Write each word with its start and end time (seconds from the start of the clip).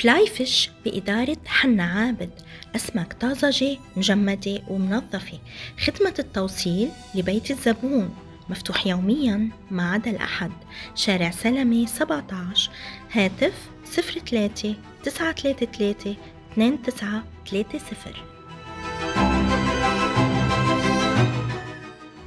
فلاي 0.00 0.26
فيش 0.26 0.70
بإدارة 0.84 1.36
حنا 1.46 1.82
عابد 1.82 2.30
أسماك 2.76 3.12
طازجة 3.12 3.78
مجمدة 3.96 4.62
ومنظفة. 4.68 5.38
خدمة 5.80 6.14
التوصيل 6.18 6.90
لبيت 7.14 7.50
الزبون 7.50 8.14
مفتوح 8.48 8.86
يوميا 8.86 9.50
ما 9.70 9.92
عدا 9.92 10.10
الأحد. 10.10 10.50
شارع 10.94 11.30
سلمي 11.30 11.86
17 11.86 12.70
هاتف 13.12 13.54
03 13.84 14.74
933 15.02 16.16
2930 16.58 18.12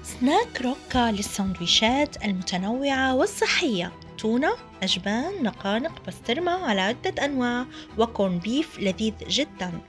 سناك 0.03 0.61
روكا 0.61 1.11
للسندويشات 1.11 2.25
المتنوعة 2.25 3.15
والصحية. 3.15 3.91
تونة 4.21 4.51
أجبان 4.83 5.43
نقانق 5.43 6.05
بسترمة 6.07 6.51
على 6.51 6.81
عدة 6.81 7.25
أنواع 7.25 7.65
و 7.97 8.03
corned 8.03 8.39
beef 8.39 8.79
لذيذ 8.79 9.13
جدا. 9.27 9.81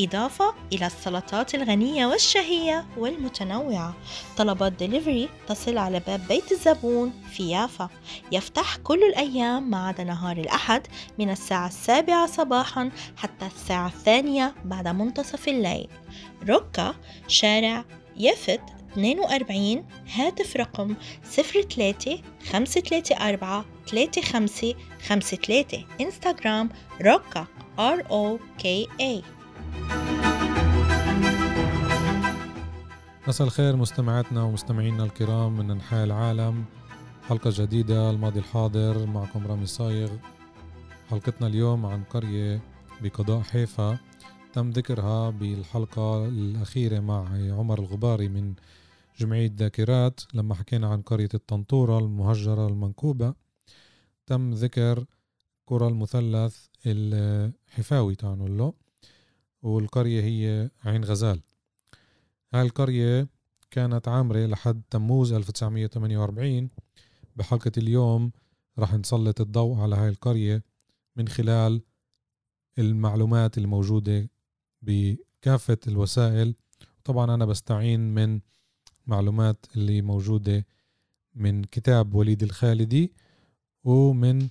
إضافة 0.00 0.54
إلى 0.72 0.86
السلطات 0.86 1.54
الغنية 1.54 2.06
والشهية 2.06 2.86
والمتنوعة. 2.96 3.94
طلبات 4.36 4.72
دليفري 4.72 5.28
تصل 5.46 5.78
على 5.78 6.00
باب 6.06 6.20
بيت 6.28 6.52
الزبون 6.52 7.12
في 7.30 7.50
يافا 7.50 7.88
يفتح 8.32 8.76
كل 8.76 9.02
الأيام 9.02 9.70
ما 9.70 9.86
عدا 9.86 10.04
نهار 10.04 10.36
الأحد 10.36 10.86
من 11.18 11.30
الساعة 11.30 11.66
السابعة 11.66 12.26
صباحا 12.26 12.90
حتى 13.16 13.46
الساعة 13.46 13.86
الثانية 13.86 14.54
بعد 14.64 14.88
منتصف 14.88 15.48
الليل. 15.48 15.88
روكا 16.48 16.94
شارع 17.28 17.84
يفت 18.16 18.60
42 18.92 19.84
هاتف 20.14 20.56
رقم 20.56 20.94
03 21.22 22.18
534 22.52 23.77
35 23.88 24.74
53 25.00 25.84
انستغرام 26.00 26.68
روكا 27.02 27.46
R 27.78 28.02
O 28.02 28.38
K 28.62 28.86
A. 29.00 29.24
مساء 33.28 33.46
الخير 33.46 33.76
مستمعاتنا 33.76 34.42
ومستمعينا 34.42 35.04
الكرام 35.04 35.56
من 35.56 35.70
أنحاء 35.70 36.04
العالم. 36.04 36.64
حلقة 37.28 37.50
جديدة 37.54 38.10
الماضي 38.10 38.38
الحاضر 38.38 39.06
معكم 39.06 39.46
رامي 39.46 39.66
صايغ. 39.66 40.10
حلقتنا 41.10 41.46
اليوم 41.46 41.86
عن 41.86 42.04
قرية 42.04 42.60
بقضاء 43.00 43.40
حيفا. 43.40 43.98
تم 44.52 44.70
ذكرها 44.70 45.30
بالحلقة 45.30 46.26
الأخيرة 46.26 47.00
مع 47.00 47.28
عمر 47.58 47.78
الغباري 47.78 48.28
من 48.28 48.54
جمعية 49.18 49.52
ذاكرات. 49.56 50.20
لما 50.34 50.54
حكينا 50.54 50.88
عن 50.88 51.02
قرية 51.02 51.28
الطنطورة 51.34 51.98
المهجرة 51.98 52.66
المنكوبة 52.66 53.47
تم 54.28 54.54
ذكر 54.54 55.04
قرى 55.66 55.86
المثلث 55.86 56.66
الحفاوي 56.86 58.14
تعنوا 58.14 58.48
له. 58.48 58.72
والقرية 59.62 60.22
هي 60.22 60.70
عين 60.84 61.04
غزال. 61.04 61.40
هاي 62.54 62.62
القرية 62.62 63.28
كانت 63.70 64.08
عامرة 64.08 64.46
لحد 64.46 64.82
تموز 64.90 65.32
1948 65.32 66.70
بحلقة 67.36 67.72
اليوم 67.78 68.32
رح 68.78 68.94
نسلط 68.94 69.40
الضوء 69.40 69.78
على 69.78 69.96
هاي 69.96 70.08
القرية 70.08 70.62
من 71.16 71.28
خلال 71.28 71.82
المعلومات 72.78 73.58
الموجودة 73.58 74.30
بكافة 74.82 75.78
الوسائل. 75.86 76.54
طبعا 77.04 77.34
أنا 77.34 77.44
بستعين 77.44 78.14
من 78.14 78.40
معلومات 79.06 79.66
اللي 79.76 80.02
موجودة 80.02 80.66
من 81.34 81.64
كتاب 81.64 82.14
وليد 82.14 82.42
الخالدي. 82.42 83.12
ومن 83.84 84.48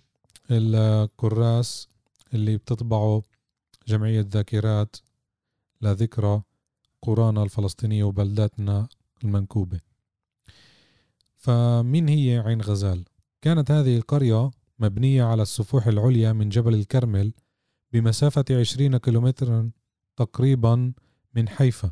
الكراس 0.52 1.88
اللي 2.34 2.58
بتطبعه 2.58 3.24
جمعية 3.88 4.26
ذاكرات 4.30 4.96
لذكرى 5.82 6.42
قرانا 7.02 7.44
الفلسطينية 7.44 8.04
وبلداتنا 8.04 8.88
المنكوبة. 9.24 9.80
فمين 11.38 12.08
هي 12.08 12.44
عين 12.46 12.62
غزال؟ 12.62 13.06
كانت 13.42 13.72
هذه 13.72 13.98
القرية 13.98 14.52
مبنية 14.80 15.24
على 15.24 15.42
السفوح 15.42 15.88
العليا 15.88 16.34
من 16.34 16.50
جبل 16.50 16.74
الكرمل 16.74 17.34
بمسافة 17.94 18.46
عشرين 18.52 18.98
كيلومترا 18.98 19.72
تقريبا 20.16 20.94
من 21.36 21.50
حيفا. 21.50 21.92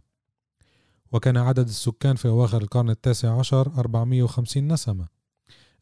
وكان 1.11 1.37
عدد 1.37 1.67
السكان 1.67 2.15
في 2.15 2.27
أواخر 2.27 2.61
القرن 2.61 2.89
التاسع 2.89 3.39
عشر 3.39 3.79
450 3.79 4.67
نسمة. 4.67 5.14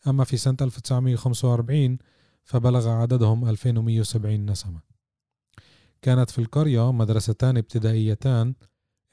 أما 0.08 0.24
في 0.24 0.38
سنة 0.38 0.58
1945 0.62 1.98
فبلغ 2.44 2.90
عددهم 2.90 3.50
2170 3.50 4.46
نسمة. 4.46 4.82
كانت 6.02 6.30
في 6.30 6.40
القرية 6.40 6.92
مدرستان 6.92 7.58
ابتدائيتان 7.58 8.54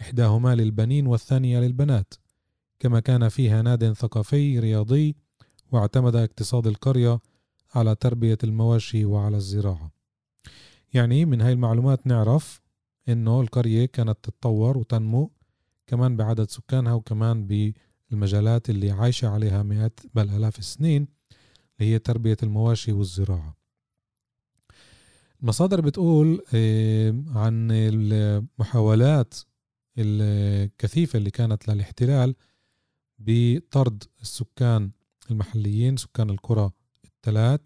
إحداهما 0.00 0.54
للبنين 0.54 1.06
والثانية 1.06 1.60
للبنات 1.60 2.14
كما 2.78 3.00
كان 3.00 3.28
فيها 3.28 3.62
ناد 3.62 3.92
ثقافي 3.92 4.58
رياضي 4.58 5.16
واعتمد 5.72 6.16
اقتصاد 6.16 6.66
القرية 6.66 7.20
على 7.74 7.94
تربية 7.94 8.38
المواشي 8.44 9.04
وعلى 9.04 9.36
الزراعة. 9.36 9.90
يعني 10.94 11.24
من 11.24 11.40
هاي 11.40 11.52
المعلومات 11.52 12.06
نعرف 12.06 12.60
إنه 13.08 13.40
القرية 13.40 13.86
كانت 13.86 14.18
تتطور 14.22 14.78
وتنمو 14.78 15.30
كمان 15.86 16.16
بعدد 16.16 16.50
سكانها 16.50 16.92
وكمان 16.92 17.46
بالمجالات 18.10 18.70
اللي 18.70 18.90
عايشة 18.90 19.28
عليها 19.28 19.62
مئات 19.62 20.00
بل 20.14 20.30
آلاف 20.30 20.58
السنين 20.58 21.08
اللي 21.80 21.92
هي 21.92 21.98
تربية 21.98 22.36
المواشي 22.42 22.92
والزراعة. 22.92 23.56
المصادر 25.42 25.80
بتقول 25.80 26.42
عن 27.34 27.68
المحاولات 27.70 29.34
الكثيفة 29.98 31.16
اللي 31.16 31.30
كانت 31.30 31.68
للاحتلال 31.68 32.34
بطرد 33.18 34.04
السكان 34.22 34.90
المحليين 35.30 35.96
سكان 35.96 36.30
القرى 36.30 36.70
الثلاث 37.04 37.60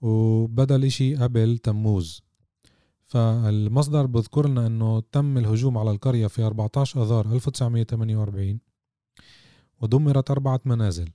وبدأ 0.00 0.76
الإشي 0.76 1.16
قبل 1.16 1.58
تموز. 1.58 2.22
فالمصدر 3.06 4.06
بذكر 4.06 4.48
لنا 4.48 4.66
إنه 4.66 5.00
تم 5.00 5.38
الهجوم 5.38 5.78
على 5.78 5.90
القرية 5.90 6.26
في 6.26 6.42
14 6.42 7.02
آذار 7.02 7.32
1948 7.32 8.60
ودمرت 9.82 10.30
أربعة 10.30 10.60
منازل. 10.64 11.10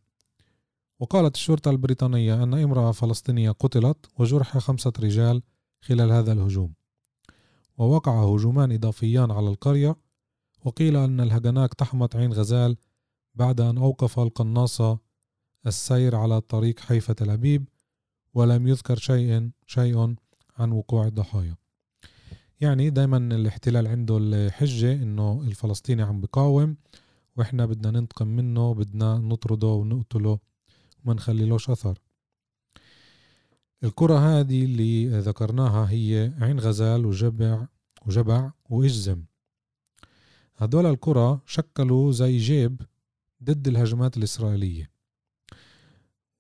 وقالت 1.00 1.35
الشرطة 1.35 1.72
البريطانية 1.72 2.44
أن 2.44 2.53
امرأة 2.53 2.91
فلسطينية 2.91 3.51
قتلت 3.51 3.97
وجرح 4.19 4.57
خمسة 4.57 4.94
رجال 5.00 5.41
خلال 5.81 6.11
هذا 6.11 6.31
الهجوم. 6.31 6.73
ووقع 7.78 8.23
هجومان 8.23 8.72
إضافيان 8.72 9.31
على 9.31 9.50
القرية 9.50 9.95
وقيل 10.66 10.95
أن 10.95 11.19
الهجناء 11.19 11.66
اقتحمت 11.66 12.16
عين 12.16 12.33
غزال 12.33 12.78
بعد 13.35 13.61
أن 13.61 13.78
أوقف 13.78 14.19
القناصة 14.19 14.99
السير 15.67 16.16
على 16.16 16.41
طريق 16.41 16.79
حيفا 16.79 17.13
تل 17.13 17.29
أبيب 17.29 17.69
ولم 18.34 18.67
يذكر 18.67 18.97
شيء 18.97 19.49
شيء 19.66 20.16
عن 20.58 20.72
وقوع 20.72 21.08
الضحايا. 21.08 21.55
يعني 22.61 22.90
دايما 22.90 23.17
الاحتلال 23.17 23.87
عنده 23.87 24.17
الحجة 24.17 24.93
إنه 24.93 25.41
الفلسطيني 25.47 26.02
عم 26.02 26.22
بقاوم 26.22 26.78
وإحنا 27.37 27.66
بدنا 27.66 27.99
ننتقم 27.99 28.28
منه 28.28 28.73
بدنا 28.73 29.17
نطرده 29.17 29.67
ونقتله 29.67 30.39
وما 31.05 31.13
نخليلوش 31.13 31.69
أثر. 31.69 31.99
القرى 33.84 34.17
هذه 34.17 34.66
اللي 34.66 35.19
ذكرناها 35.19 35.89
هي 35.89 36.34
عين 36.41 36.59
غزال 36.59 37.05
وجبع 37.05 37.67
وجبع 38.05 38.51
وإجزم. 38.69 39.23
هدول 40.57 40.85
القرى 40.85 41.39
شكلوا 41.45 42.11
زي 42.11 42.37
جيب 42.37 42.81
ضد 43.43 43.67
الهجمات 43.67 44.17
الإسرائيلية 44.17 44.91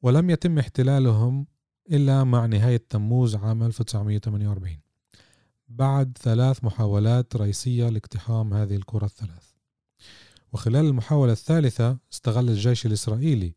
ولم 0.01 0.29
يتم 0.29 0.59
احتلالهم 0.59 1.47
إلا 1.91 2.23
مع 2.23 2.45
نهاية 2.45 2.83
تموز 2.89 3.35
عام 3.35 3.63
1948 3.63 4.79
بعد 5.69 6.17
ثلاث 6.21 6.63
محاولات 6.63 7.35
رئيسية 7.35 7.89
لاقتحام 7.89 8.53
هذه 8.53 8.75
القرى 8.75 9.05
الثلاث. 9.05 9.56
وخلال 10.53 10.85
المحاولة 10.85 11.31
الثالثة 11.31 11.97
استغل 12.13 12.49
الجيش 12.49 12.85
الإسرائيلي. 12.85 13.55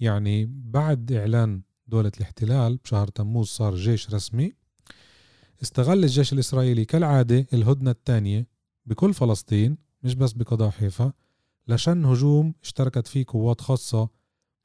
يعني 0.00 0.46
بعد 0.46 1.12
إعلان 1.12 1.62
دولة 1.86 2.12
الاحتلال 2.16 2.76
بشهر 2.76 3.08
تموز 3.08 3.46
صار 3.46 3.74
جيش 3.74 4.14
رسمي 4.14 4.52
استغل 5.62 6.04
الجيش 6.04 6.32
الإسرائيلي 6.32 6.84
كالعادة 6.84 7.46
الهدنة 7.52 7.90
الثانية 7.90 8.46
بكل 8.86 9.14
فلسطين 9.14 9.78
مش 10.02 10.14
بس 10.14 10.32
بقضاء 10.32 10.70
حيفا 10.70 11.12
لشن 11.68 12.04
هجوم 12.04 12.54
اشتركت 12.62 13.06
فيه 13.06 13.24
قوات 13.28 13.60
خاصة 13.60 14.08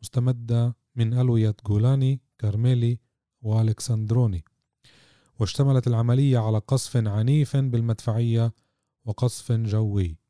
مستمدة 0.01 0.75
من 0.95 1.13
ألوية 1.13 1.55
جولاني 1.65 2.21
كارميلي 2.39 2.99
وألكسندروني. 3.41 4.44
واشتملت 5.39 5.87
العملية 5.87 6.37
على 6.37 6.57
قصف 6.57 6.97
عنيف 6.97 7.57
بالمدفعية 7.57 8.53
وقصف 9.05 9.51
جوي. 9.51 10.20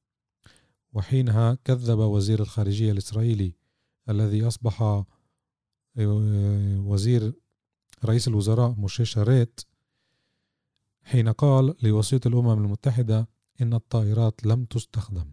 وحينها 0.93 1.57
كذب 1.65 1.99
وزير 1.99 2.39
الخارجية 2.39 2.91
الإسرائيلي 2.91 3.55
الذي 4.09 4.47
أصبح 4.47 4.81
آه، 4.81 5.05
وزير 6.85 7.33
رئيس 8.05 8.27
الوزراء 8.27 8.71
موشي 8.71 9.05
شاريت 9.05 9.61
حين 11.03 11.29
قال 11.29 11.75
لوسيط 11.83 12.27
الأمم 12.27 12.63
المتحدة 12.65 13.27
إن 13.61 13.73
الطائرات 13.73 14.45
لم 14.45 14.65
تستخدم. 14.65 15.31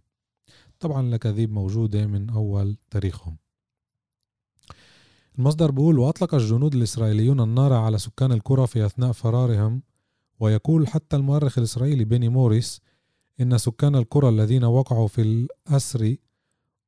طبعا 0.81 1.09
الأكاذيب 1.09 1.53
موجودة 1.53 2.07
من 2.07 2.31
أول 2.31 2.77
تاريخهم. 2.91 3.37
المصدر 5.39 5.71
بيقول 5.71 5.99
وأطلق 5.99 6.35
الجنود 6.35 6.75
الإسرائيليون 6.75 7.41
النار 7.41 7.73
على 7.73 7.99
سكان 7.99 8.33
القرى 8.33 8.67
في 8.67 8.87
أثناء 8.87 9.13
فرارهم 9.13 9.83
ويقول 10.41 10.89
حتى 10.89 11.17
المؤرخ 11.17 11.59
الإسرائيلي 11.59 12.05
بيني 12.05 12.29
موريس 12.29 12.81
إن 13.41 13.59
سكان 13.59 13.97
القرى 13.97 14.29
الذين 14.29 14.65
وقعوا 14.65 15.09
في 15.09 15.23
الأسر 15.23 16.17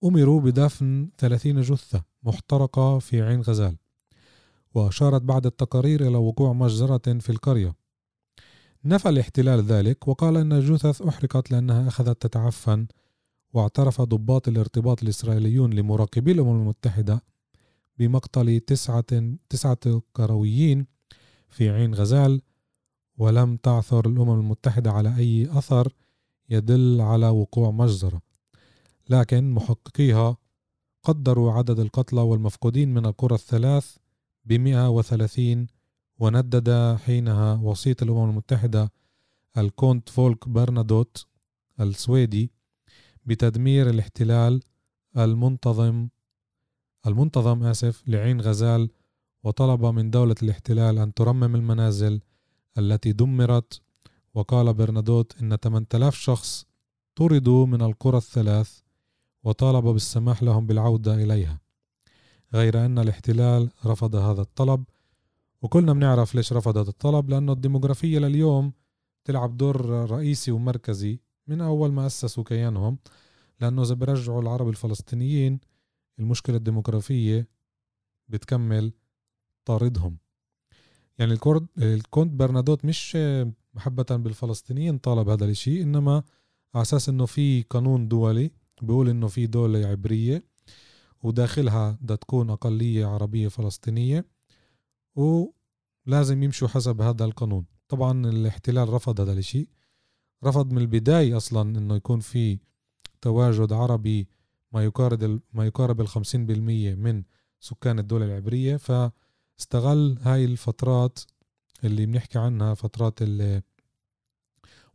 أمروا 0.05 0.41
بدفن 0.41 1.11
30 1.19 1.61
جثة 1.61 2.03
محترقة 2.23 2.99
في 2.99 3.23
عين 3.23 3.41
غزال 3.41 3.77
وأشارت 4.75 5.23
بعض 5.23 5.47
التقارير 5.47 6.09
إلى 6.09 6.17
وقوع 6.17 6.53
مجزرة 6.53 7.19
في 7.19 7.31
القرية. 7.31 7.75
نفى 8.85 9.09
الاحتلال 9.09 9.63
ذلك 9.63 10.09
وقال 10.09 10.37
أن 10.37 10.53
الجثث 10.53 11.03
أحرقت 11.03 11.51
لأنها 11.51 11.89
أخذت 11.89 12.23
تتعفن 12.23 12.87
واعترف 13.53 14.01
ضباط 14.01 14.49
الارتباط 14.49 15.03
الإسرائيليون 15.03 15.73
لمراقبي 15.73 16.33
الأمم 16.33 16.61
المتحدة 16.61 17.23
بمقتل 17.99 18.61
تسعة, 18.61 19.37
تسعة 19.49 20.03
كرويين 20.13 20.87
في 21.49 21.71
عين 21.71 21.95
غزال 21.95 22.43
ولم 23.19 23.57
تعثر 23.57 24.09
الأمم 24.09 24.41
المتحدة 24.41 24.91
على 24.91 25.17
أي 25.17 25.49
أثر 25.59 25.93
يدل 26.51 27.01
على 27.01 27.29
وقوع 27.29 27.71
مجزرة 27.71 28.23
لكن 29.09 29.51
محققيها 29.51 30.37
قدروا 31.03 31.53
عدد 31.53 31.79
القتلى 31.79 32.21
والمفقودين 32.21 32.95
من 32.95 33.07
القرى 33.07 33.35
الثلاث 33.35 33.97
بمئة 34.45 34.89
وثلاثين 34.89 35.67
وندد 36.19 36.97
حينها 36.97 37.55
وسيط 37.55 38.03
الأمم 38.03 38.31
المتحدة 38.31 38.93
الكونت 39.59 40.09
فولك 40.09 40.49
برنادوت 40.49 41.27
السويدي 41.81 42.51
بتدمير 43.27 43.91
الاحتلال 43.91 44.63
المنتظم 45.17 46.09
المنتظم 47.07 47.63
آسف 47.63 48.03
لعين 48.07 48.41
غزال 48.41 48.91
وطلب 49.45 49.85
من 49.85 50.11
دولة 50.11 50.35
الاحتلال 50.43 50.99
أن 50.99 51.15
ترمم 51.15 51.55
المنازل 51.57 52.21
التي 52.79 53.13
دمرت 53.13 53.81
وقال 54.35 54.75
برنادوت 54.75 55.43
إن 55.43 55.57
8000 55.57 56.15
شخص 56.15 56.67
طردوا 57.15 57.67
من 57.67 57.83
القرى 57.83 58.17
الثلاث 58.17 58.81
وطالب 59.45 59.85
بالسماح 59.85 60.43
لهم 60.43 60.67
بالعودة 60.67 61.15
إليها 61.15 61.61
غير 62.55 62.85
أن 62.87 62.99
الاحتلال 62.99 63.71
رفض 63.87 64.17
هذا 64.17 64.43
الطلب. 64.43 64.85
وكلنا 65.63 65.93
بنعرف 65.93 66.35
ليش 66.35 66.53
رفض 66.53 66.79
هذا 66.79 66.89
الطلب 66.91 67.31
لأنه 67.31 67.53
الديموغرافية 67.53 68.19
لليوم 68.19 68.73
تلعب 69.25 69.57
دور 69.57 69.87
رئيسي 70.11 70.51
ومركزي 70.51 71.21
من 71.47 71.61
أول 71.61 71.93
ما 71.93 72.07
أسسوا 72.07 72.45
كيانهم 72.45 72.99
لأنه 73.61 73.83
إذا 73.83 73.95
برجعوا 73.95 74.43
العرب 74.43 74.69
الفلسطينيين 74.69 75.61
المشكلة 76.19 76.57
الديموغرافية 76.57 77.49
بتكمل 78.29 78.93
طاردهم. 79.65 80.17
يعني 81.19 81.39
الكونت 81.79 82.33
برنادوت 82.33 82.85
مش 82.85 83.17
محبة 83.75 84.07
بالفلسطينيين 84.11 84.99
طالب 84.99 85.29
هذا 85.29 85.45
الشيء 85.45 85.83
إنما 85.83 86.23
على 86.75 86.83
أساس 86.83 87.09
إنه 87.09 87.27
في 87.27 87.63
قانون 87.63 88.09
دولي 88.09 88.51
بيقول 88.83 89.09
إنه 89.09 89.29
في 89.29 89.47
دولة 89.47 89.87
عبرية 89.87 90.45
وداخلها 91.23 91.99
بدها 92.01 92.17
تكون 92.17 92.51
أقلية 92.51 93.07
عربية 93.07 93.49
فلسطينية 93.49 94.25
ولازم 95.15 96.43
يمشوا 96.43 96.69
حسب 96.69 97.01
هذا 97.01 97.25
القانون. 97.25 97.65
طبعا 97.89 98.27
الاحتلال 98.27 98.89
رفض 98.89 99.21
هذا 99.21 99.33
الشيء 99.33 99.69
رفض 100.45 100.73
من 100.73 100.79
البداية 100.79 101.37
أصلا 101.37 101.79
إنه 101.79 101.97
يكون 101.97 102.21
في 102.21 102.59
تواجد 103.21 103.73
عربي 103.73 104.29
ما 104.73 104.85
يقارب 104.85 105.41
ما 105.53 105.67
يقارب 105.67 106.01
ال 106.01 106.09
50% 106.09 106.15
من 106.35 107.23
سكان 107.61 107.99
الدولة 107.99 108.25
العبرية 108.25 108.77
فاستغل 108.77 110.19
هاي 110.23 110.45
الفترات 110.45 111.19
اللي 111.85 112.07
بنحكي 112.07 112.39
عنها 112.39 112.75
فترات 112.75 113.19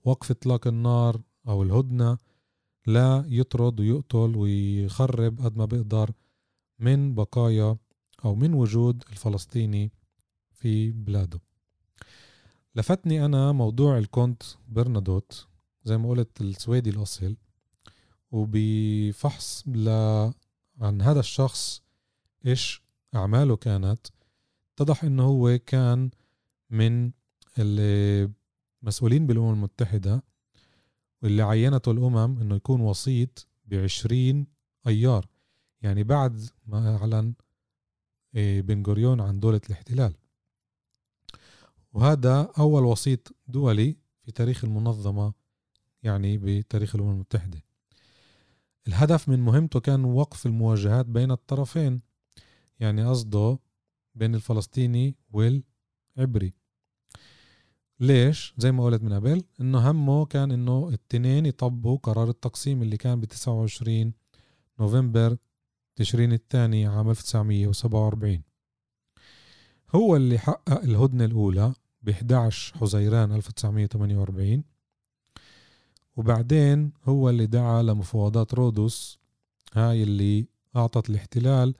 وقف 0.04 0.32
اطلاق 0.32 0.68
النار 0.68 1.22
أو 1.48 1.64
الهدنة 1.64 2.18
لا 2.88 3.26
يطرد 3.28 3.80
ويقتل 3.80 4.36
ويخرب 4.36 5.42
قد 5.42 5.58
ما 5.58 5.66
بيقدر 5.66 6.12
من 6.80 7.16
بقايا 7.16 7.78
أو 8.26 8.36
من 8.36 8.54
وجود 8.54 9.04
الفلسطيني 9.12 9.92
في 10.52 10.92
بلاده. 10.92 11.40
لفتني 12.76 13.26
أنا 13.26 13.52
موضوع 13.52 13.98
الكونت 13.98 14.44
برنادوت 14.68 15.48
زي 15.84 15.98
ما 15.98 16.10
قلت 16.10 16.42
السويدي 16.42 16.90
الاصل 16.90 17.36
وبفحص 18.32 19.64
ل 19.68 19.90
عن 20.82 21.02
هذا 21.02 21.20
الشخص 21.20 21.82
إيش 22.46 22.82
أعماله 23.16 23.56
كانت. 23.56 24.08
اتضح 24.76 25.04
إنه 25.04 25.24
هو 25.24 25.60
كان 25.66 26.10
من 26.70 27.12
المسؤولين 27.58 29.28
بالأمم 29.28 29.54
المتحدة 29.54 30.24
واللي 31.22 31.42
عينته 31.42 31.92
الأمم 31.92 32.40
إنه 32.42 32.56
يكون 32.56 32.82
وسيط 32.82 33.48
بعشرين 33.66 34.48
أيار. 34.88 35.28
يعني 35.82 36.04
بعد 36.04 36.42
ما 36.66 36.98
أعلن 36.98 37.34
إيه، 38.36 38.62
بن 38.62 38.84
غوريون 38.88 39.22
عن 39.22 39.40
دولة 39.40 39.62
الاحتلال. 39.66 40.14
وهذا 41.94 42.52
أول 42.60 42.84
وسيط 42.84 43.36
دولي 43.48 43.98
في 44.22 44.32
تاريخ 44.32 44.64
المنظمة 44.64 45.34
يعني 46.04 46.38
بتاريخ 46.38 46.96
الأمم 46.96 47.12
المتحدة. 47.12 47.64
الهدف 48.88 49.30
من 49.30 49.40
مهمته 49.40 49.80
كان 49.80 50.06
وقف 50.06 50.46
المواجهات 50.46 51.06
بين 51.06 51.32
الطرفين 51.32 52.02
يعني 52.80 53.06
قصده 53.06 53.60
بين 54.16 54.36
الفلسطيني 54.36 55.16
والعبري 56.16 56.54
ليش؟ 58.00 58.54
زي 58.58 58.72
ما 58.72 58.84
قلت 58.84 59.04
من 59.04 59.14
قبل 59.14 59.44
إنه 59.62 59.92
همه 59.92 60.26
كان 60.26 60.52
إنه 60.52 60.90
التنين 60.90 61.46
يطبقوا 61.46 61.98
قرار 61.98 62.30
التقسيم 62.30 62.82
اللي 62.82 62.98
كان 62.98 63.20
ب 63.20 63.26
29 63.26 64.14
نوفمبر 64.80 65.38
تشرين 65.96 66.34
الثاني 66.34 66.88
عام 66.88 67.10
1947 67.10 68.42
هو 69.96 70.16
اللي 70.16 70.38
حقق 70.40 70.84
الهدنة 70.84 71.26
الأولى 71.26 71.74
ب 72.02 72.10
11 72.10 72.78
حزيران 72.78 73.32
1948 73.32 74.64
وبعدين 76.16 76.92
هو 77.06 77.30
اللي 77.30 77.46
دعا 77.46 77.84
لمفاوضات 77.84 78.54
رودوس 78.54 79.20
هاي 79.74 80.04
اللي 80.04 80.48
أعطت 80.76 81.10
الاحتلال 81.10 81.76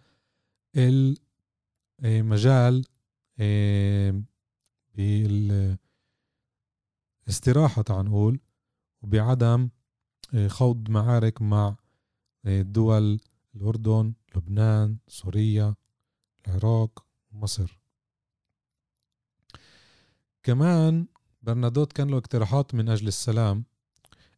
المجال 2.04 2.78
آه، 2.78 2.95
بالاستراحة 4.96 5.72
تعال 7.82 8.06
نقول 8.06 8.40
وبعدم 9.02 9.70
آه، 10.34 10.48
خوض 10.48 10.90
معارك 10.90 11.42
مع 11.42 11.76
آه، 12.46 12.62
دول 12.62 13.20
الأردن 13.56 14.14
لبنان 14.36 14.98
سوريا 15.08 15.76
العراق 16.48 17.06
مصر 17.32 17.80
كمان 20.44 21.08
برنادوت 21.42 21.94
كان 21.94 22.10
له 22.10 22.18
اقتراحات 22.18 22.76
من 22.76 22.90
أجل 22.90 23.08
السلام 23.08 23.64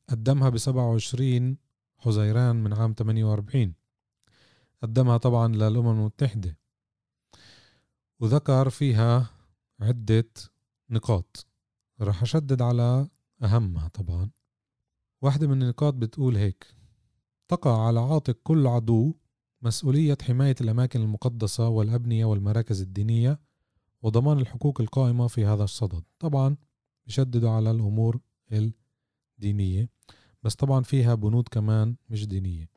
قدمها 0.10 0.50
ب 0.50 0.58
27 0.58 1.58
حزيران 1.98 2.56
من 2.56 2.74
عام 2.74 2.94
48 2.98 3.74
قدمها 4.84 5.18
طبعا 5.18 5.48
للأمم 5.48 5.90
المتحدة. 5.90 6.58
وذكر 8.20 8.70
فيها 8.70 9.30
عدة 9.80 10.30
نقاط. 10.90 11.48
راح 12.02 12.22
أشدد 12.22 12.62
على 12.62 13.10
أهمها 13.44 13.88
طبعا. 13.88 14.30
واحدة 15.22 15.48
من 15.48 15.62
النقاط 15.64 15.94
بتقول 15.94 16.36
هيك 16.36 16.76
تقع 17.48 17.88
على 17.88 18.00
عاتق 18.00 18.38
كل 18.44 18.68
عدو 18.68 19.14
مسؤولية 19.62 20.18
حماية 20.22 20.56
الأماكن 20.62 21.02
المقدسة 21.02 21.70
والأبنية 21.70 22.26
والمراكز 22.26 22.82
الدينية 22.82 23.40
وضمان 24.02 24.40
الحقوق 24.40 24.82
القائمة 24.82 25.28
في 25.28 25.46
هذا 25.46 25.64
الصدد. 25.64 26.04
طبعا 26.20 26.58
بشددوا 27.08 27.50
على 27.50 27.72
الأمور 27.72 28.20
الدينية 29.40 29.90
بس 30.44 30.56
طبعا 30.56 30.84
فيها 30.84 31.16
بنود 31.16 31.48
كمان 31.48 31.96
مش 32.10 32.28
دينية. 32.28 32.70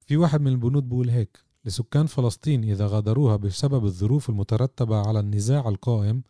في 0.00 0.16
واحد 0.16 0.40
من 0.40 0.52
البنود 0.52 0.88
بيقول 0.88 1.10
هيك 1.10 1.45
لسكان 1.66 2.06
فلسطين 2.06 2.64
إذا 2.64 2.86
غادروها 2.86 3.36
بسبب 3.36 3.84
الظروف 3.84 4.30
المترتبة 4.30 4.96
على 5.06 5.20
النزاع 5.20 5.68
القائم 5.68 6.22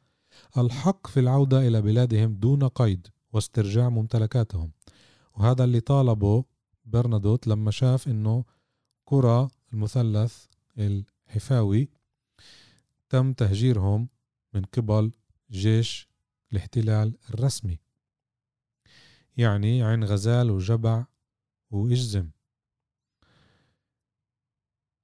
الحق 0.58 1.06
في 1.06 1.20
العودة 1.20 1.68
إلى 1.68 1.82
بلادهم 1.82 2.34
دون 2.34 2.68
قيد 2.68 3.08
واسترجاع 3.32 3.88
ممتلكاتهم. 3.88 4.72
وهذا 5.34 5.64
اللي 5.64 5.80
طالبه 5.80 6.44
برنادوت 6.84 7.46
لما 7.46 7.70
شاف 7.70 8.08
إنه 8.08 8.44
قرى 9.06 9.48
المثلث 9.72 10.44
الحفاوي 10.78 11.88
تم 13.08 13.32
تهجيرهم 13.32 14.08
من 14.54 14.62
قبل 14.62 15.12
جيش 15.50 16.08
الاحتلال 16.52 17.18
الرسمي 17.30 17.78
يعني 19.36 19.82
عين 19.82 20.04
غزال 20.04 20.50
وجبع 20.50 21.04
وإجزم. 21.70 22.35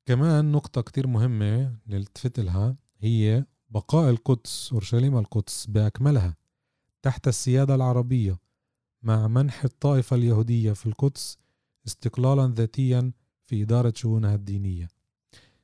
كمان 0.07 0.53
نقطة 0.53 0.81
كتير 0.81 1.07
مهمة 1.07 1.77
نلتفت 1.87 2.41
لها 2.41 2.77
هي 2.99 3.47
بقاء 3.71 4.11
القدس 4.11 4.73
أورشليم 4.73 5.19
القدس 5.19 5.67
بأكملها 5.67 6.37
تحت 7.03 7.29
السيادة 7.29 7.75
العربية 7.75 8.39
مع 9.03 9.29
منح 9.29 9.65
الطائفة 9.65 10.17
اليهودية 10.17 10.73
في 10.73 10.87
القدس 10.87 11.39
استقلالا 11.87 12.55
ذاتيا 12.55 13.13
في 13.47 13.63
إدارة 13.63 13.93
شؤونها 13.97 14.35
الدينية. 14.35 14.89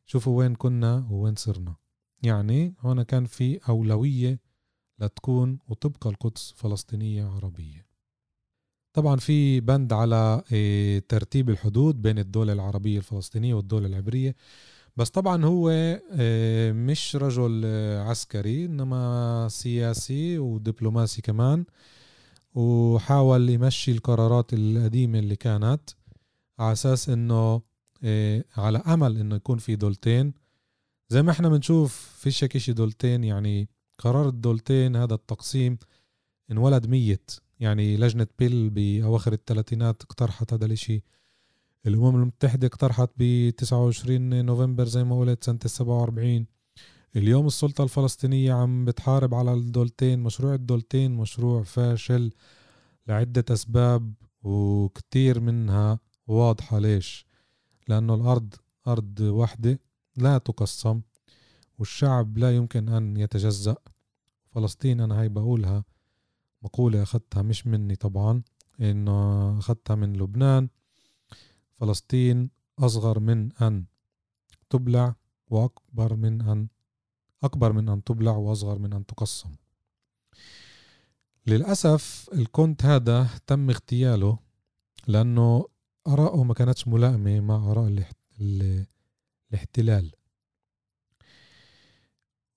شوفوا 0.06 0.38
وين 0.38 0.54
كنا 0.54 1.06
ووين 1.10 1.34
صرنا. 1.34 1.76
يعني 2.22 2.74
هنا 2.78 3.02
كان 3.02 3.24
في 3.24 3.60
أولوية 3.68 4.40
لتكون 4.98 5.58
وتبقى 5.68 6.10
القدس 6.10 6.52
فلسطينية 6.56 7.24
عربية. 7.24 7.87
طبعا 8.92 9.16
في 9.16 9.60
بند 9.60 9.92
على 9.92 10.42
آه، 10.52 10.98
ترتيب 11.08 11.50
الحدود 11.50 12.02
بين 12.02 12.18
الدولة 12.18 12.52
العربية 12.52 12.98
الفلسطينية 12.98 13.54
والدولة 13.54 13.86
العبرية. 13.86 14.36
بس 14.96 15.10
طبعا 15.10 15.44
هو 15.44 15.70
آه، 16.12 16.72
مش 16.72 17.16
رجل 17.16 17.62
آه، 17.64 18.02
عسكري 18.02 18.64
إنما 18.64 19.48
سياسي 19.50 20.38
ودبلوماسي 20.38 21.22
كمان. 21.22 21.64
وحاول 22.54 23.50
يمشي 23.50 23.92
القرارات 23.92 24.52
القديمة 24.52 25.18
اللي 25.18 25.36
كانت 25.36 25.80
على 26.58 26.72
أساس 26.72 27.08
إنه 27.08 27.62
على 28.56 28.78
أمل 28.78 29.16
إنه 29.16 29.36
يكون 29.36 29.58
في 29.58 29.76
دولتين. 29.76 30.34
زي 31.10 31.22
ما 31.22 31.30
إحنا 31.30 31.48
بنشوف 31.48 32.14
فيش 32.18 32.44
شيء 32.56 32.74
دولتين 32.74 33.24
يعني 33.24 33.68
قرار 33.98 34.28
الدولتين 34.28 34.96
هذا 34.96 35.14
التقسيم 35.14 35.78
انولد 36.50 36.86
ميت. 36.86 37.30
يعني 37.60 37.96
لجنة 37.96 38.26
بيل 38.38 38.70
بأواخر 38.70 39.32
الثلاثينات 39.32 40.02
اقترحت 40.02 40.52
هذا 40.52 40.66
الإشي. 40.66 41.02
الأمم 41.86 42.16
المتحدة 42.22 42.66
اقترحت 42.66 43.10
ب 43.16 43.50
29 43.50 44.44
نوفمبر 44.44 44.84
زي 44.84 45.04
ما 45.04 45.18
قلت 45.18 45.44
سنة 45.44 45.58
47 45.66 46.46
اليوم 47.16 47.46
السلطة 47.46 47.84
الفلسطينية 47.84 48.52
عم 48.52 48.84
بتحارب 48.84 49.34
على 49.34 49.52
الدولتين 49.54 50.18
مشروع 50.18 50.54
الدولتين 50.54 51.10
مشروع 51.10 51.62
فاشل 51.62 52.32
لعدة 53.06 53.44
أسباب 53.50 54.12
وكتير 54.42 55.40
منها 55.40 55.98
واضحة 56.26 56.78
ليش. 56.78 57.26
لأنه 57.88 58.14
الأرض 58.14 58.54
أرض 58.86 59.20
واحدة 59.20 59.80
لا 60.16 60.38
تقسم 60.38 61.00
والشعب 61.78 62.38
لا 62.38 62.56
يمكن 62.56 62.88
أن 62.88 63.16
يتجزأ. 63.16 63.76
فلسطين 64.50 65.00
أنا 65.00 65.20
هاي 65.20 65.28
بقولها 65.28 65.84
مقولة 66.62 67.02
أخذتها 67.02 67.42
مش 67.42 67.66
مني 67.66 67.96
طبعا 67.96 68.42
إنه 68.80 69.58
أخذتها 69.58 69.96
من 69.96 70.16
لبنان. 70.16 70.68
فلسطين 71.80 72.50
أصغر 72.78 73.20
من 73.20 73.52
أن 73.52 73.84
تبلع 74.70 75.14
وأكبر 75.46 76.16
من 76.16 76.40
أن 76.42 76.68
أكبر 77.42 77.72
من 77.72 77.88
أن 77.88 78.04
تبلع 78.04 78.36
وأصغر 78.36 78.78
من 78.78 78.92
أن 78.92 79.06
تقسم. 79.06 79.50
للأسف 81.46 82.30
الكونت 82.32 82.84
هذا 82.84 83.28
تم 83.46 83.70
اغتياله 83.70 84.38
لأنه 85.06 85.66
آراءه 86.06 86.42
ما 86.42 86.54
كانتش 86.54 86.88
ملائمة 86.88 87.40
مع 87.40 87.70
آراء 87.70 88.04
الاحتلال. 89.52 90.12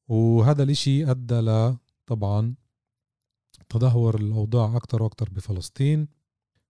وهذا 0.08 0.64
الإشي 0.64 1.12
أدى 1.12 1.78
طبعا 2.06 2.56
تدهور 3.72 4.16
الأوضاع 4.16 4.76
أكتر 4.76 5.04
وأكتر 5.04 5.30
بفلسطين 5.30 6.08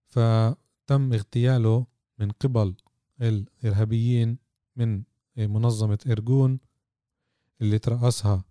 فتم 0.08 1.14
اغتياله 1.14 1.86
من 2.20 2.32
قبل 2.32 2.76
الإرهابيين 3.22 4.38
من 4.76 5.04
منظمة 5.38 6.00
إرجون 6.08 6.60
اللي 7.62 7.80
ترأسها 7.80 8.44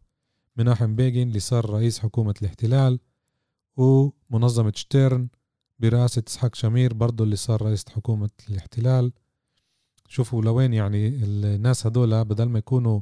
مناحم 0.56 0.94
بيجين 0.94 1.28
اللي 1.28 1.40
صار 1.40 1.70
رئيس 1.70 1.98
حكومة 1.98 2.34
الاحتلال 2.42 3.00
ومنظمة 3.76 4.72
شتيرن 4.76 5.28
برئاسة 5.78 6.22
إسحاق 6.28 6.54
شمير 6.54 6.94
برضو 6.94 7.24
اللي 7.24 7.36
صار 7.36 7.62
رئيس 7.62 7.88
حكومة 7.88 8.30
الاحتلال. 8.50 9.12
شوفوا 10.08 10.42
لوين 10.42 10.74
يعني 10.74 11.08
الناس 11.08 11.86
هدول 11.86 12.24
بدل 12.24 12.48
ما 12.48 12.58
يكونوا 12.58 13.00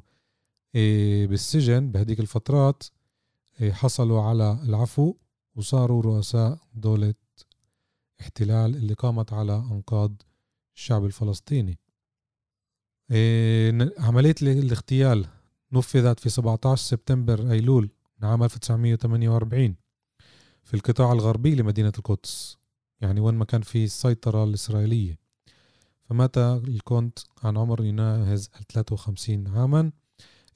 إيه، 0.74 1.26
بالسجن 1.26 1.90
بهديك 1.90 2.20
الفترات 2.20 2.82
إيه، 3.60 3.72
حصلوا 3.72 4.22
على 4.22 4.58
العفو. 4.62 5.14
وصاروا 5.58 6.02
رؤساء 6.02 6.58
دولة 6.74 7.14
احتلال 8.20 8.76
اللي 8.76 8.94
قامت 8.94 9.32
على 9.32 9.56
أنقاض 9.56 10.22
الشعب 10.76 11.04
الفلسطيني. 11.04 11.78
إيه 13.10 13.94
عملية 13.98 14.34
الاغتيال 14.42 15.26
نفذت 15.72 16.20
في 16.20 16.28
17 16.28 16.84
سبتمبر 16.84 17.50
أيلول 17.50 17.90
عام 18.22 18.42
1948 18.42 19.76
في 20.62 20.74
القطاع 20.74 21.12
الغربي 21.12 21.54
لمدينة 21.54 21.92
القدس 21.98 22.56
يعني 23.00 23.20
وين 23.20 23.34
ما 23.34 23.44
كان 23.44 23.62
في 23.62 23.84
السيطرة 23.84 24.44
الإسرائيلية. 24.44 25.18
فمات 26.02 26.38
الكونت 26.38 27.18
عن 27.42 27.56
عمر 27.56 27.84
يناهز 27.84 28.50
53 28.74 29.48
عاما 29.48 29.92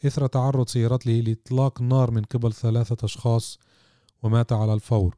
إثر 0.06 0.26
تعرض 0.26 0.68
سيارته 0.68 1.10
لإطلاق 1.10 1.82
نار 1.82 2.10
من 2.10 2.22
قبل 2.22 2.52
ثلاثة 2.52 3.04
أشخاص 3.04 3.58
ومات 4.22 4.52
على 4.52 4.74
الفور. 4.74 5.16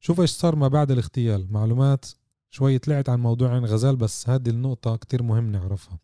شوف 0.00 0.20
إيش 0.20 0.30
صار 0.30 0.56
ما 0.56 0.68
بعد 0.68 0.90
الاغتيال. 0.90 1.52
معلومات 1.52 2.06
شوي 2.50 2.78
طلعت 2.78 3.08
عن 3.08 3.20
موضوع 3.20 3.54
عين 3.54 3.64
غزال 3.64 3.96
بس 3.96 4.28
هذه 4.28 4.48
النقطة 4.48 4.96
كتير 4.96 5.22
مهم 5.22 5.52
نعرفها. 5.52 5.98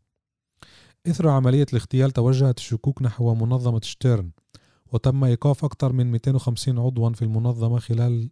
إثر 1.06 1.28
عملية 1.28 1.66
الاغتيال 1.72 2.10
توجهت 2.10 2.58
الشكوك 2.58 3.02
نحو 3.02 3.34
منظمة 3.34 3.80
شتيرن 3.80 4.30
وتم 4.92 5.24
إيقاف 5.24 5.64
أكثر 5.64 5.92
من 5.92 6.12
250 6.12 6.78
عضوا 6.78 7.10
في 7.10 7.22
المنظمة 7.22 7.78
خلال 7.78 8.30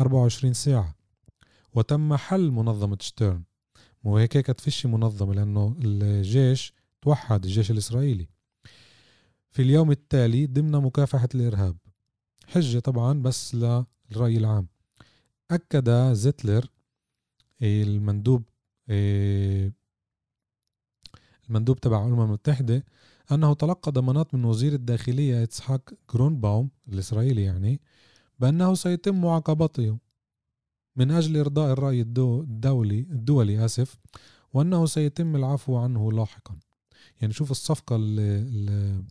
24 0.00 0.52
ساعة. 0.52 0.94
وتم 1.74 2.16
حل 2.16 2.50
منظمة 2.50 2.98
شتيرن. 3.00 3.42
وهيك 4.04 4.38
كانت 4.38 4.60
فيش 4.60 4.86
منظمة 4.86 5.34
لأنه 5.34 5.76
الجيش 5.84 6.74
توحد 7.02 7.44
الجيش 7.44 7.70
الإسرائيلي. 7.70 8.28
في 9.50 9.62
اليوم 9.62 9.90
التالي 9.90 10.46
ضمن 10.46 10.70
مكافحة 10.70 11.28
الإرهاب. 11.34 11.76
حجة 12.52 12.78
طبعا 12.78 13.22
بس 13.22 13.54
للرأي 13.54 14.36
العام. 14.36 14.66
أكد 15.50 16.12
زيتلر 16.12 16.66
المندوب 17.62 18.42
المندوب 21.48 21.80
تبع 21.80 22.06
الأمم 22.06 22.20
المتحدة 22.20 22.84
أنه 23.32 23.54
تلقى 23.54 23.92
ضمانات 23.92 24.34
من 24.34 24.44
وزير 24.44 24.72
الداخلية 24.72 25.44
إسحاق 25.44 25.90
جرونباوم 26.14 26.70
الإسرائيلي 26.88 27.42
يعني 27.42 27.80
بأنه 28.38 28.74
سيتم 28.74 29.20
معاقبته 29.20 29.98
من 30.96 31.10
أجل 31.10 31.36
إرضاء 31.36 31.72
الرأي 31.72 32.00
الدولي 32.00 33.00
الدولي 33.00 33.64
آسف 33.64 33.96
وأنه 34.52 34.86
سيتم 34.86 35.36
العفو 35.36 35.76
عنه 35.76 36.12
لاحقا. 36.12 36.58
يعني 37.20 37.32
شوف 37.32 37.50
الصفقة 37.50 37.96
اللي 37.96 39.04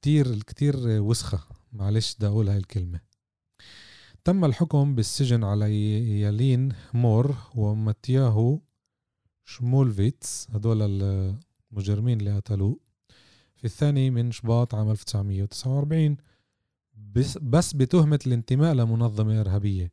كتير 0.00 0.42
كتير 0.42 0.74
وسخة. 0.86 1.40
معلش 1.72 2.14
بدي 2.14 2.26
أقول 2.26 2.48
هاي 2.48 2.56
الكلمة. 2.58 3.00
تم 4.24 4.44
الحكم 4.44 4.94
بالسجن 4.94 5.44
على 5.44 5.66
يالين 6.20 6.72
مور 6.94 7.36
وماتياهو 7.54 8.58
شمولفيتس 9.44 10.46
هدول 10.50 10.82
المجرمين 10.82 12.20
اللي 12.20 12.36
قتلوه 12.36 12.78
في 13.56 13.64
الثاني 13.64 14.10
من 14.10 14.30
شباط 14.32 14.74
عام 14.74 14.90
1949 14.90 16.16
بس, 16.94 17.38
بس 17.38 17.72
بتهمة 17.72 18.18
الانتماء 18.26 18.74
لمنظمة 18.74 19.40
إرهابية 19.40 19.92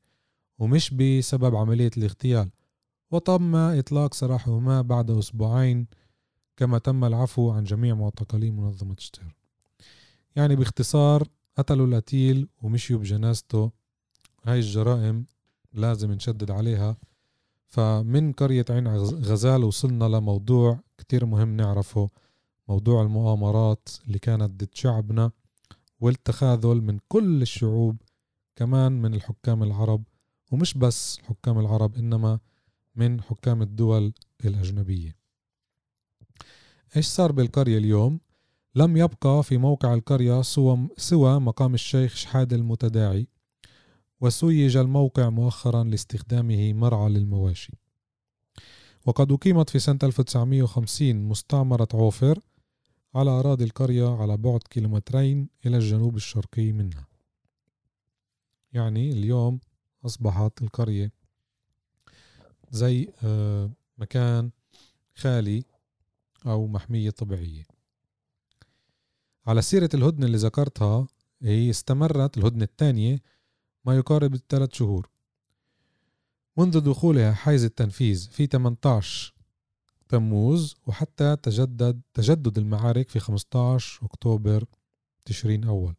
ومش 0.59 0.93
بسبب 0.93 1.55
عملية 1.55 1.91
الاغتيال. 1.97 2.49
وتم 3.11 3.55
إطلاق 3.55 4.13
سراحهما 4.13 4.81
بعد 4.81 5.11
أسبوعين 5.11 5.87
كما 6.57 6.77
تم 6.77 7.03
العفو 7.03 7.51
عن 7.51 7.63
جميع 7.63 7.95
معتقلي 7.95 8.51
منظمة 8.51 8.95
شتير. 8.99 9.35
يعني 10.35 10.55
باختصار 10.55 11.27
قتلوا 11.57 11.87
القتيل 11.87 12.47
ومشيوا 12.61 12.99
بجنازته. 12.99 13.71
هاي 14.43 14.59
الجرائم 14.59 15.25
لازم 15.73 16.11
نشدد 16.11 16.51
عليها. 16.51 16.97
فمن 17.67 18.31
قرية 18.31 18.65
عين 18.69 18.87
غزال 18.97 19.63
وصلنا 19.63 20.05
لموضوع 20.05 20.79
كتير 20.97 21.25
مهم 21.25 21.55
نعرفه 21.57 22.09
موضوع 22.67 23.01
المؤامرات 23.01 23.89
اللي 24.07 24.19
كانت 24.19 24.63
ضد 24.63 24.69
شعبنا 24.73 25.31
والتخاذل 25.99 26.81
من 26.81 26.99
كل 27.07 27.41
الشعوب 27.41 28.01
كمان 28.55 29.01
من 29.01 29.13
الحكام 29.13 29.63
العرب 29.63 30.03
ومش 30.51 30.73
بس 30.73 31.19
حكام 31.19 31.59
العرب 31.59 31.95
إنما 31.95 32.39
من 32.95 33.21
حكام 33.21 33.61
الدول 33.61 34.13
الأجنبية. 34.45 35.15
إيش 36.95 37.07
صار 37.07 37.31
بالقرية 37.31 37.77
اليوم؟ 37.77 38.19
لم 38.77 38.97
يبقى 38.97 39.43
في 39.43 39.57
موقع 39.57 39.93
القرية 39.93 40.41
سوى 40.97 41.39
مقام 41.39 41.73
الشيخ 41.73 42.15
شحاد 42.15 42.53
المتداعي 42.53 43.27
وسيج 44.21 44.77
الموقع 44.77 45.29
مؤخرا 45.29 45.83
لاستخدامه 45.83 46.73
مرعى 46.73 47.09
للمواشي. 47.09 47.73
وقد 49.05 49.31
أقيمت 49.31 49.69
في 49.69 49.79
سنة 49.79 49.99
1950 50.03 51.15
مستعمرة 51.15 51.87
عوفر 51.93 52.39
على 53.15 53.29
أراضي 53.29 53.63
القرية 53.63 54.15
على 54.15 54.37
بعد 54.37 54.59
كيلومترين 54.69 55.49
إلى 55.65 55.77
الجنوب 55.77 56.15
الشرقي 56.15 56.71
منها. 56.71 57.07
يعني 58.73 59.11
اليوم 59.11 59.59
أصبحت 60.05 60.61
القرية 60.61 61.11
زي 62.71 63.07
آه، 63.23 63.71
مكان 63.97 64.51
خالي 65.15 65.63
أو 66.45 66.67
محمية 66.67 67.09
طبيعية. 67.09 67.74
على 69.47 69.61
سيرة 69.61 69.89
الهدنة 69.93 70.25
اللي 70.25 70.37
ذكرتها 70.37 71.07
هي 71.41 71.69
استمرت 71.69 72.37
الهدنة 72.37 72.63
الثانية 72.63 73.19
ما 73.85 73.95
يقارب 73.95 74.33
الثلاث 74.33 74.73
شهور. 74.73 75.09
منذ 76.57 76.79
دخولها 76.79 77.33
حيز 77.33 77.63
التنفيذ 77.63 78.29
في 78.29 78.45
18 78.45 79.33
تموز 80.09 80.75
وحتى 80.87 81.35
تجدد 81.35 82.01
تجدد 82.13 82.57
المعارك 82.57 83.09
في 83.09 83.19
15 83.19 84.05
أكتوبر 84.05 84.65
تشرين 85.25 85.63
أول. 85.63 85.95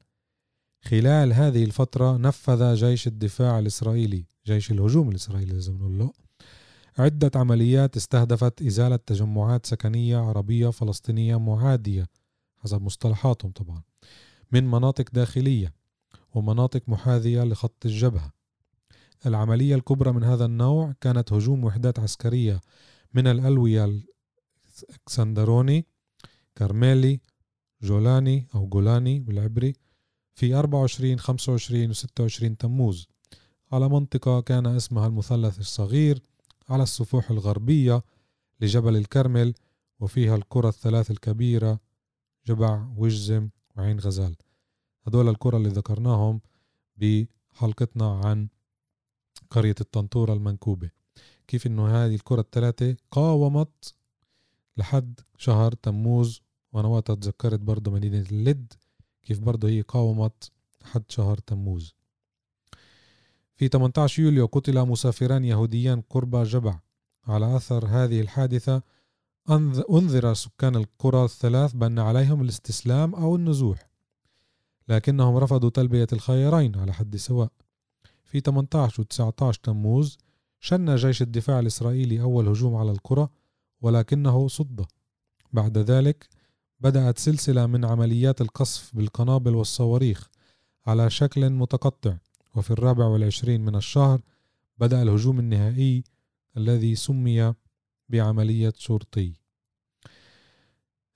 خلال 0.85 1.33
هذه 1.33 1.65
الفترة 1.65 2.17
نفذ 2.17 2.75
جيش 2.75 3.07
الدفاع 3.07 3.59
الإسرائيلي 3.59 4.25
جيش 4.47 4.71
الهجوم 4.71 5.11
الإسرائيلي 5.11 5.53
لازم 5.53 5.77
نقول 5.77 5.99
له 5.99 6.13
عدة 6.99 7.31
عمليات 7.35 7.97
استهدفت 7.97 8.63
إزالة 8.63 8.97
تجمعات 8.97 9.67
سكنية 9.67 10.19
عربية 10.19 10.69
فلسطينية 10.69 11.39
معادية. 11.39 12.07
حسب 12.59 12.83
مصطلحاتهم 12.83 13.51
طبعا. 13.51 13.83
من 14.53 14.71
مناطق 14.71 15.11
داخلية 15.13 15.75
ومناطق 16.35 16.83
محاذية 16.89 17.43
لخط 17.43 17.87
الجبهة. 17.87 18.33
العملية 19.27 19.75
الكبرى 19.75 20.13
من 20.13 20.25
هذا 20.25 20.45
النوع 20.45 20.95
كانت 21.01 21.33
هجوم 21.33 21.65
وحدات 21.65 21.99
عسكرية 21.99 22.61
من 23.15 23.27
الألوية 23.27 24.03
الكسندروني 24.91 25.87
كارميلي 26.57 27.21
جولاني 27.83 28.47
أو 28.55 28.67
جولاني 28.67 29.21
بالعبري 29.21 29.75
في 30.35 30.55
24 30.55 31.19
25 31.19 31.91
و 31.91 31.93
26 31.93 32.57
تموز. 32.57 33.09
على 33.73 33.89
منطقة 33.89 34.41
كان 34.41 34.67
اسمها 34.67 35.07
المثلث 35.07 35.59
الصغير 35.59 36.23
على 36.69 36.83
السفوح 36.83 37.31
الغربية 37.31 38.03
لجبل 38.61 38.97
الكرمل 38.97 39.55
وفيها 40.01 40.37
القرى 40.37 40.69
الثلاث 40.69 41.11
الكبيرة 41.11 41.81
جبع 42.47 42.87
وجزم 42.97 43.49
وعين 43.77 44.01
غزال. 44.01 44.37
هدول 45.07 45.29
القرى 45.29 45.57
اللي 45.57 45.69
ذكرناهم 45.69 46.41
بحلقتنا 46.97 48.21
عن 48.25 48.49
قرية 49.51 49.75
الطنطورة 49.81 50.33
المنكوبة. 50.33 50.91
كيف 51.47 51.67
إنه 51.67 51.89
هذه 51.89 52.15
القرى 52.15 52.41
الثلاثة 52.41 52.97
قاومت 53.11 53.95
لحد 54.77 55.21
شهر 55.39 55.73
تموز 55.73 56.43
وأنا 56.73 56.89
وقتها 56.89 57.15
تذكرت 57.15 57.61
برضه 57.61 57.91
مدينة 57.91 58.21
اللد 58.21 58.73
كيف 59.23 59.41
برضه 59.41 59.69
هي 59.69 59.81
قاومت 59.81 60.51
لحد 60.83 61.05
شهر 61.09 61.39
تموز. 61.39 61.95
في 63.57 63.69
18 63.69 64.23
يوليو 64.23 64.47
قتل 64.47 64.87
مسافران 64.87 65.45
يهوديان 65.45 66.01
قرب 66.01 66.37
جبع. 66.37 66.81
على 67.27 67.57
أثر 67.57 67.87
هذه 67.87 68.21
الحادثة 68.21 68.83
أنذر 69.51 70.35
سكان 70.35 70.77
القرى 70.77 71.25
الثلاث 71.25 71.73
بأن 71.73 71.99
عليهم 71.99 72.43
الاستسلام 72.43 73.15
أو 73.15 73.37
النزوح 73.37 73.91
لكنهم 74.89 75.37
رفضوا 75.37 75.71
تلبية 75.71 76.07
الخيرين 76.13 76.77
على 76.77 76.93
حد 76.93 77.17
سواء. 77.17 77.49
في 78.25 78.41
18 78.41 79.01
و 79.01 79.05
19 79.05 79.61
تموز 79.63 80.19
شن 80.61 80.97
جيش 80.97 81.23
الدفاع 81.23 81.61
الإسرائيلي 81.61 82.21
أول 82.21 82.49
هجوم 82.49 82.77
على 82.77 82.91
القرى 82.91 83.29
ولكنه 83.81 84.49
صد. 84.49 84.87
بعد 85.53 85.79
ذلك 85.79 86.29
بدأت 86.81 87.19
سلسلة 87.19 87.67
من 87.67 87.85
عمليات 87.85 88.41
القصف 88.41 88.97
بالقنابل 88.97 89.55
والصواريخ 89.55 90.29
على 90.87 91.11
شكل 91.11 91.51
متقطع 91.51 92.17
وفي 92.55 92.71
الرابع 92.71 93.05
والعشرين 93.07 93.65
من 93.65 93.77
الشهر 93.77 94.21
بدأ 94.79 95.03
الهجوم 95.03 95.39
النهائي 95.39 96.05
الذي 96.57 96.95
سمي 96.95 97.55
بعملية 98.09 98.73
شرطي. 98.77 99.33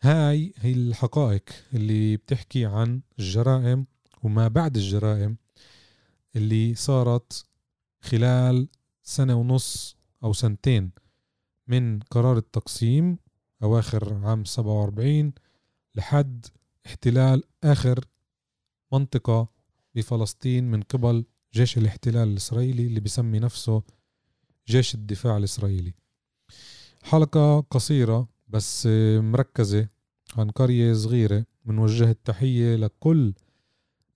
هاي 0.03 0.55
هي 0.57 0.73
الحقائق 0.73 1.45
اللي 1.75 2.17
بتحكي 2.17 2.67
عن 2.67 3.01
الجرائم 3.19 3.87
وما 4.23 4.49
بعد 4.49 4.77
الجرائم 4.77 5.37
اللي 6.37 6.75
صارت 6.75 7.47
خلال 8.01 8.69
سنة 9.03 9.35
ونص 9.35 9.97
أو 10.25 10.33
سنتين 10.33 10.91
من 11.67 12.01
قرار 12.01 12.37
التقسيم 12.37 13.19
أواخر 13.63 14.15
عام 14.15 14.45
47 14.45 15.33
لحد 15.95 16.47
احتلال 16.87 17.43
آخر 17.65 18.05
منطقة 18.93 19.49
بفلسطين 19.95 20.71
من 20.71 20.83
قبل 20.83 21.25
جيش 21.55 21.79
الاحتلال 21.79 22.29
الإسرائيلي 22.29 22.87
اللي 22.87 23.01
بسمي 23.01 23.39
نفسه 23.39 23.83
جيش 24.69 24.95
الدفاع 24.95 25.37
الإسرائيلي. 25.37 25.95
حلقة 27.03 27.61
قصيرة 27.61 28.29
بس 28.49 28.87
مركزة 29.17 29.89
عن 30.37 30.51
قرية 30.51 30.93
صغيرة 30.93 31.45
بنوجه 31.65 32.11
التحية 32.11 32.77
لكل 32.77 33.35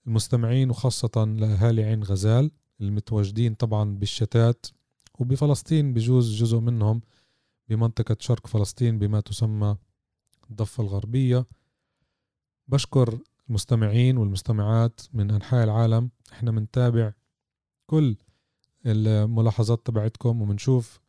المستمعين 0.06 0.70
وخاصة 0.70 1.24
لأهالي 1.24 1.84
عين 1.84 2.02
غزال 2.02 2.50
المتواجدين 2.80 3.54
طبعا 3.54 3.94
بالشتات 3.98 4.66
وبفلسطين 5.18 5.94
بجوز 5.94 6.34
جزء 6.42 6.58
منهم 6.58 7.00
بمنطقة 7.68 8.16
شرق 8.20 8.46
فلسطين 8.46 8.98
بما 8.98 9.20
تسمى 9.20 9.76
الضفة 10.50 10.82
الغربية. 10.82 11.46
بشكر 12.68 13.18
المستمعين 13.48 14.16
والمستمعات 14.16 15.00
من 15.12 15.30
أنحاء 15.30 15.64
العالم. 15.64 16.10
إحنا 16.32 16.50
بنتابع 16.50 17.12
كل 17.86 18.16
الملاحظات 18.86 19.86
تبعتكم 19.86 20.42
وبنشوف 20.42 21.00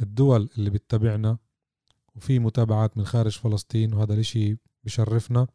الدول 0.00 0.50
اللي 0.58 0.70
بتتابعنا 0.70 1.38
وفي 2.14 2.38
متابعات 2.38 2.98
من 2.98 3.06
خارج 3.06 3.38
فلسطين 3.38 3.94
وهذا 3.94 4.14
الإشي 4.14 4.56
بشرفنا. 4.84 5.46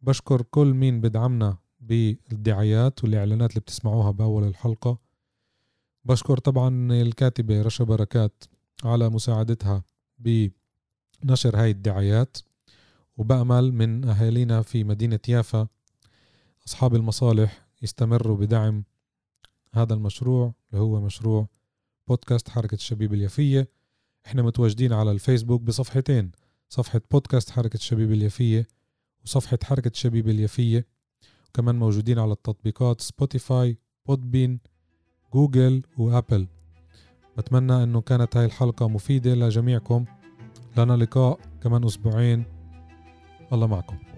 بشكر 0.00 0.42
كل 0.42 0.66
مين 0.74 1.00
بدعمنا 1.00 1.56
بالدعايات 1.80 3.04
والإعلانات 3.04 3.50
اللي 3.50 3.60
بتسمعوها 3.60 4.10
بأول 4.10 4.44
الحلقة. 4.44 4.98
بشكر 6.04 6.38
طبعا 6.38 6.92
الكاتبة 6.92 7.62
رشا 7.62 7.84
بركات 7.84 8.44
على 8.84 9.08
مساعدتها 9.08 9.84
بنشر 10.18 11.56
هاي 11.56 11.70
الدعايات. 11.70 12.36
وبأمل 13.16 13.72
من 13.72 14.04
أهالينا 14.04 14.62
في 14.62 14.84
مدينة 14.84 15.20
يافا 15.28 15.68
أصحاب 16.66 16.94
المصالح 16.94 17.66
يستمروا 17.82 18.36
بدعم 18.36 18.84
هذا 19.74 19.94
المشروع 19.94 20.54
اللي 20.70 20.82
هو 20.82 21.00
مشروع 21.00 21.48
بودكاست 22.08 22.48
حركة 22.48 22.74
الشبيب 22.74 23.14
اليافية. 23.14 23.68
إحنا 24.26 24.42
متواجدين 24.42 24.92
على 24.92 25.10
الفيسبوك 25.10 25.62
بصفحتين 25.62 26.32
صفحة 26.68 27.00
بودكاست 27.10 27.50
حركة 27.50 27.74
الشبيب 27.76 28.12
اليافية 28.12 28.68
وصفحة 29.24 29.58
حركة 29.64 29.88
الشبيب 29.88 30.28
اليافية. 30.28 30.86
وكمان 31.48 31.78
موجودين 31.78 32.18
على 32.18 32.32
التطبيقات 32.32 33.00
Spotify 33.00 33.78
Podbean 34.06 34.60
Google 35.34 35.82
و 35.98 36.05
Apple. 36.05 36.46
بتمنى 37.38 37.82
إنه 37.82 38.00
كانت 38.00 38.36
هاي 38.36 38.44
الحلقة 38.44 38.88
مفيدة 38.88 39.34
لجميعكم. 39.34 40.04
لنا 40.78 40.96
لقاء 40.96 41.40
كمان 41.62 41.84
أسبوعين. 41.84 42.44
الله 43.52 43.66
معكم. 43.66 44.11